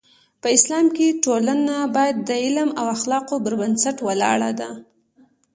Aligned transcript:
په 0.41 0.47
اسلام 0.57 0.85
کې 0.95 1.07
ټولنه 1.23 1.75
باید 1.95 2.15
د 2.29 2.31
علم 2.43 2.69
او 2.79 2.85
اخلاقو 2.95 3.35
پر 3.43 3.53
بنسټ 3.59 3.97
ولاړه 4.07 4.51
ده. 4.59 4.69